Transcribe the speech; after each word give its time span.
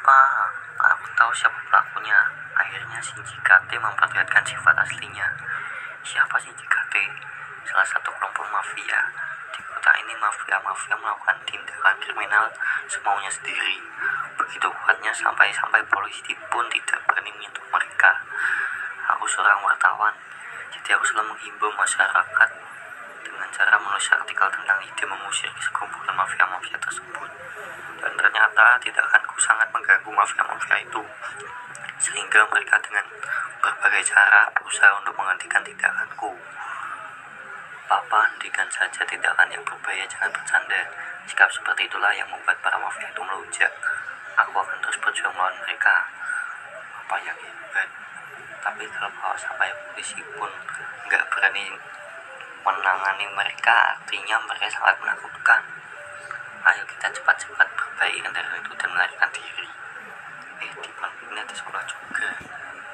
Papa, 0.00 0.48
aku 0.96 1.12
tahu 1.12 1.28
siapa 1.36 1.60
pelakunya. 1.68 2.16
Akhirnya 2.56 2.96
Shinji 3.04 3.36
Kate 3.44 3.76
memperlihatkan 3.76 4.40
sifat 4.48 4.72
aslinya. 4.72 5.28
Siapa 6.00 6.40
Shinji 6.40 6.64
Kate? 6.72 7.04
Salah 7.68 7.84
satu 7.84 8.08
kelompok 8.16 8.48
mafia. 8.48 8.96
Di 9.52 9.60
kota 9.60 9.92
ini 10.00 10.16
mafia-mafia 10.16 10.96
melakukan 10.96 11.36
tindakan 11.44 12.00
kriminal 12.00 12.48
semaunya 12.88 13.28
sendiri. 13.28 13.76
Begitu 14.40 14.72
kuatnya 14.72 15.12
sampai-sampai 15.12 15.84
polisi 15.92 16.32
pun 16.48 16.64
tidak 16.72 16.96
berani 17.04 17.36
menyentuh 17.36 17.68
mereka. 17.68 18.24
Aku 19.12 19.28
seorang 19.28 19.60
wartawan, 19.60 20.16
jadi 20.80 20.96
aku 20.96 21.04
selalu 21.12 21.36
menghimbau 21.36 21.76
masyarakat 21.76 22.50
dengan 23.20 23.48
cara 23.52 23.76
menulis 23.76 24.08
artikel 24.16 24.48
tentang 24.48 24.80
ide 24.80 25.04
mengusir 25.04 25.52
sekumpulan 25.60 26.16
mafia-mafia 26.16 26.80
tersebut. 26.80 27.28
Dan 28.00 28.16
ternyata 28.60 28.84
tindakanku 28.84 29.40
sangat 29.40 29.64
mengganggu 29.72 30.12
mafia-mafia 30.12 30.84
itu, 30.84 31.00
sehingga 31.96 32.44
mereka 32.52 32.76
dengan 32.84 33.08
berbagai 33.56 34.04
cara 34.04 34.52
berusaha 34.52 35.00
untuk 35.00 35.16
menghentikan 35.16 35.64
tindakanku. 35.64 36.36
Papa, 37.88 38.20
hentikan 38.28 38.68
saja 38.68 39.00
tindakan 39.08 39.48
yang 39.48 39.64
berbahaya, 39.64 40.04
jangan 40.12 40.28
bercanda. 40.36 40.76
Sikap 41.24 41.48
seperti 41.48 41.88
itulah 41.88 42.12
yang 42.12 42.28
membuat 42.28 42.60
para 42.60 42.76
mafia 42.76 43.08
itu 43.08 43.24
melunjak. 43.24 43.72
Aku 44.36 44.52
akan 44.52 44.76
terus 44.84 45.00
berjuang 45.00 45.32
melawan 45.32 45.56
mereka. 45.64 46.04
Apa 47.00 47.16
yang 47.24 47.40
hebat. 47.40 47.88
Tapi 48.60 48.84
kalau 48.92 49.40
sampai 49.40 49.72
polisi 49.88 50.20
pun 50.36 50.52
nggak 51.08 51.24
berani 51.32 51.64
menangani 52.60 53.24
mereka, 53.32 53.96
artinya 53.96 54.36
mereka 54.44 54.68
sangat 54.68 55.00
menakutkan. 55.00 55.64
Ayo 56.60 56.84
kita 56.84 57.08
cepat-cepat 57.08 57.68
berbaik 57.72 58.20
dari 58.20 58.48
itu 58.60 58.72
dan 58.76 58.88
melarikan 58.92 59.32
diri. 59.32 59.68
Eh, 60.60 60.68
di 60.76 60.90
ini 61.32 61.40
ada 61.40 61.54
sekolah 61.56 61.80
juga. 61.88 62.19